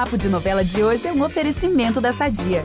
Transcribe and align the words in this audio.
Papo 0.00 0.16
de 0.16 0.30
Novela 0.30 0.64
de 0.64 0.82
hoje 0.82 1.06
é 1.06 1.12
um 1.12 1.22
oferecimento 1.22 2.00
da 2.00 2.10
Sadia. 2.10 2.64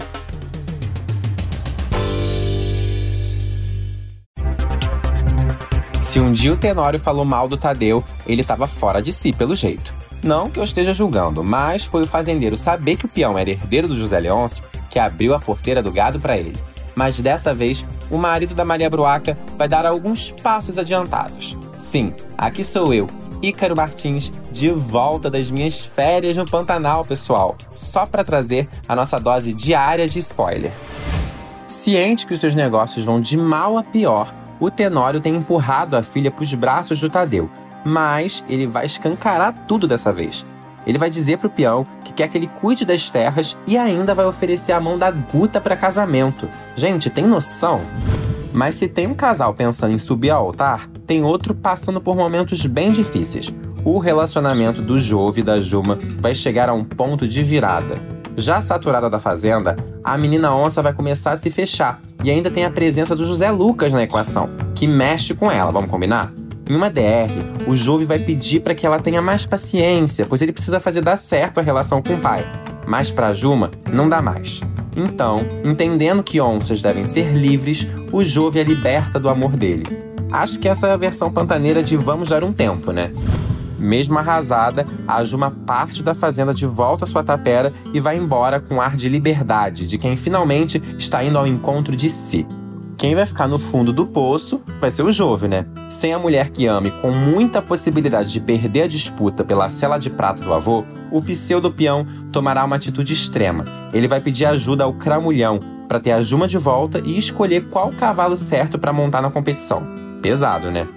Se 6.02 6.18
um 6.18 6.32
dia 6.32 6.54
o 6.54 6.56
Tenório 6.56 6.98
falou 6.98 7.26
mal 7.26 7.50
do 7.50 7.58
Tadeu, 7.58 8.02
ele 8.26 8.40
estava 8.40 8.66
fora 8.68 9.02
de 9.02 9.12
si, 9.12 9.34
pelo 9.34 9.54
jeito. 9.54 9.94
Não 10.24 10.50
que 10.50 10.58
eu 10.58 10.64
esteja 10.64 10.94
julgando, 10.94 11.44
mas 11.44 11.84
foi 11.84 12.04
o 12.04 12.08
fazendeiro 12.08 12.56
saber 12.56 12.96
que 12.96 13.06
o 13.06 13.10
peão 13.10 13.38
era 13.38 13.50
herdeiro 13.50 13.90
do 13.90 13.98
José 13.98 14.18
Leôncio 14.18 14.64
que 14.90 14.98
abriu 14.98 15.36
a 15.36 15.40
porteira 15.40 15.84
do 15.84 15.92
gado 15.92 16.18
para 16.18 16.38
ele. 16.38 16.56
Mas 16.96 17.20
dessa 17.20 17.54
vez, 17.54 17.86
o 18.10 18.18
marido 18.18 18.56
da 18.56 18.64
Maria 18.64 18.90
Bruaca 18.90 19.38
vai 19.58 19.68
dar 19.68 19.86
alguns 19.86 20.32
passos 20.32 20.80
adiantados. 20.80 21.58
Sim, 21.78 22.14
aqui 22.38 22.64
sou 22.64 22.94
eu, 22.94 23.10
Ícaro 23.48 23.76
Martins, 23.76 24.34
de 24.52 24.70
volta 24.72 25.30
das 25.30 25.52
minhas 25.52 25.80
férias 25.80 26.36
no 26.36 26.50
Pantanal, 26.50 27.06
pessoal, 27.06 27.56
só 27.76 28.06
para 28.06 28.24
trazer 28.24 28.68
a 28.88 28.96
nossa 28.96 29.20
dose 29.20 29.54
diária 29.54 30.08
de 30.08 30.18
spoiler. 30.18 30.72
Ciente 31.68 32.26
que 32.26 32.34
os 32.34 32.40
seus 32.40 32.56
negócios 32.56 33.06
vão 33.06 33.22
de 33.22 33.38
mal 33.38 33.78
a 33.78 33.84
pior, 33.84 34.34
o 34.60 34.72
Tenório 34.72 35.22
tem 35.22 35.36
empurrado 35.36 35.96
a 35.96 36.02
filha 36.02 36.32
para 36.32 36.42
os 36.42 36.54
braços 36.56 37.00
do 37.00 37.10
Tadeu, 37.10 37.50
mas 37.86 38.44
ele 38.50 38.66
vai 38.66 38.86
escancarar 38.86 39.54
tudo 39.68 39.88
dessa 39.88 40.12
vez. 40.12 40.44
Ele 40.88 40.98
vai 40.98 41.10
dizer 41.10 41.38
pro 41.38 41.50
peão 41.50 41.86
que 42.04 42.14
quer 42.14 42.30
que 42.30 42.38
ele 42.38 42.50
cuide 42.62 42.84
das 42.84 43.10
terras 43.12 43.58
e 43.68 43.78
ainda 43.78 44.14
vai 44.14 44.26
oferecer 44.26 44.72
a 44.72 44.80
mão 44.80 44.98
da 44.98 45.12
Guta 45.12 45.62
para 45.62 45.76
casamento. 45.76 46.50
Gente, 46.76 47.10
tem 47.10 47.26
noção? 47.26 47.82
Mas 48.56 48.76
se 48.76 48.88
tem 48.88 49.06
um 49.06 49.14
casal 49.14 49.54
pensando 49.54 49.94
em 49.94 49.98
subir 49.98 50.30
ao 50.30 50.46
altar, 50.46 50.90
tem 51.06 51.26
outro 51.26 51.54
passando 51.54 52.00
por 52.00 52.16
momentos 52.16 52.66
bem 52.66 52.90
difíceis. 52.90 53.54
O 53.84 54.00
relacionamento 54.00 54.82
do 54.82 54.98
Jove 54.98 55.42
e 55.42 55.44
da 55.44 55.60
Juma 55.60 56.00
vai 56.22 56.34
chegar 56.34 56.70
a 56.70 56.74
um 56.74 56.86
ponto 56.86 57.28
de 57.28 57.44
virada. 57.44 58.02
Já 58.38 58.62
saturada 58.62 59.10
da 59.10 59.20
fazenda, 59.20 59.76
a 60.02 60.18
menina 60.18 60.56
onça 60.56 60.82
vai 60.82 60.94
começar 60.94 61.34
a 61.34 61.36
se 61.36 61.52
fechar 61.52 62.02
e 62.24 62.32
ainda 62.32 62.50
tem 62.50 62.64
a 62.64 62.72
presença 62.72 63.14
do 63.14 63.26
José 63.26 63.52
Lucas 63.52 63.92
na 63.92 64.04
equação, 64.04 64.50
que 64.74 64.88
mexe 64.88 65.34
com 65.34 65.52
ela, 65.52 65.70
vamos 65.70 65.92
combinar? 65.92 66.34
Em 66.70 66.76
uma 66.76 66.90
DR, 66.90 67.68
o 67.68 67.76
Jove 67.76 68.06
vai 68.06 68.20
pedir 68.20 68.62
para 68.62 68.74
que 68.74 68.86
ela 68.86 69.00
tenha 69.02 69.22
mais 69.22 69.46
paciência, 69.46 70.26
pois 70.26 70.42
ele 70.42 70.54
precisa 70.54 70.80
fazer 70.80 71.02
dar 71.02 71.18
certo 71.18 71.60
a 71.60 71.64
relação 71.64 72.02
com 72.02 72.14
o 72.16 72.22
pai. 72.22 72.50
Mas 72.88 73.12
para 73.12 73.34
Juma, 73.34 73.72
não 73.92 74.08
dá 74.08 74.22
mais. 74.22 74.62
Então, 74.96 75.46
entendendo 75.64 76.24
que 76.24 76.40
onças 76.40 76.82
devem 76.82 77.06
ser 77.06 77.34
livres, 77.34 77.92
o 78.12 78.24
Jove 78.24 78.60
a 78.60 78.64
liberta 78.64 79.20
do 79.20 79.28
amor 79.28 79.58
dele. 79.58 79.84
Acho 80.32 80.60
que 80.60 80.70
essa 80.70 80.88
é 80.88 80.92
a 80.92 80.98
versão 80.98 81.32
pantaneira 81.32 81.84
de 81.84 81.98
Vamos 81.98 82.30
Dar 82.30 82.44
um 82.44 82.54
Tempo, 82.54 82.92
né? 82.92 83.12
Mesmo 83.78 84.18
arrasada, 84.18 84.88
a 85.08 85.24
Juma 85.24 85.52
parte 85.52 86.02
da 86.02 86.16
fazenda 86.16 86.54
de 86.54 86.66
volta 86.66 87.04
à 87.04 87.08
sua 87.08 87.24
tapera 87.24 87.74
e 87.94 88.00
vai 88.00 88.18
embora 88.18 88.60
com 88.60 88.82
ar 88.82 88.96
de 88.96 89.10
liberdade, 89.10 89.86
de 89.88 89.98
quem 89.98 90.16
finalmente 90.16 90.82
está 90.98 91.24
indo 91.24 91.38
ao 91.38 91.46
encontro 91.46 91.96
de 91.96 92.10
si. 92.10 92.48
Quem 92.98 93.14
vai 93.14 93.26
ficar 93.26 93.48
no 93.48 93.60
fundo 93.60 93.92
do 93.92 94.06
poço 94.06 94.62
vai 94.80 94.90
ser 94.90 95.04
o 95.04 95.12
Jove, 95.12 95.50
né? 95.50 95.66
Sem 95.90 96.14
a 96.14 96.20
mulher 96.20 96.50
que 96.50 96.66
ame, 96.66 96.92
com 97.02 97.12
muita 97.12 97.62
possibilidade 97.62 98.32
de 98.32 98.40
perder 98.40 98.84
a 98.84 98.88
disputa 98.88 99.44
pela 99.44 99.68
cela 99.68 99.98
de 99.98 100.10
prata 100.10 100.42
do 100.42 100.54
avô, 100.54 100.86
o 101.12 101.22
pseudo-peão 101.22 102.06
tomará 102.32 102.64
uma 102.64 102.78
atitude 102.78 103.14
extrema. 103.14 103.66
Ele 103.94 104.08
vai 104.08 104.22
pedir 104.22 104.46
ajuda 104.46 104.86
ao 104.86 104.94
cramulhão 104.94 105.60
para 105.90 106.00
ter 106.00 106.14
a 106.14 106.22
Juma 106.22 106.48
de 106.48 106.58
volta 106.58 107.02
e 107.04 107.18
escolher 107.18 107.68
qual 107.70 107.92
cavalo 107.92 108.36
certo 108.36 108.80
para 108.80 108.94
montar 108.94 109.22
na 109.22 109.30
competição. 109.30 109.86
Pesado, 110.22 110.72
né? 110.72 110.88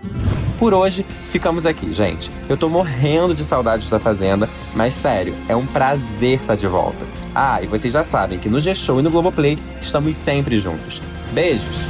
Por 0.58 0.74
hoje, 0.74 1.06
ficamos 1.24 1.64
aqui, 1.64 1.92
gente. 1.92 2.30
Eu 2.48 2.56
tô 2.56 2.68
morrendo 2.68 3.32
de 3.32 3.44
saudades 3.44 3.88
da 3.88 4.00
Fazenda, 4.00 4.50
mas 4.74 4.92
sério, 4.92 5.34
é 5.48 5.54
um 5.54 5.64
prazer 5.64 6.40
estar 6.40 6.56
de 6.56 6.66
volta. 6.66 7.06
Ah, 7.32 7.62
e 7.62 7.66
vocês 7.66 7.92
já 7.92 8.02
sabem 8.02 8.40
que 8.40 8.48
no 8.48 8.60
G-Show 8.60 8.98
e 8.98 9.02
no 9.02 9.10
Globoplay 9.10 9.56
estamos 9.80 10.16
sempre 10.16 10.58
juntos. 10.58 11.00
Beijos! 11.32 11.88